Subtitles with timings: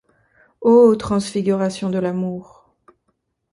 [0.61, 2.73] Ô transfigurations de l'amour!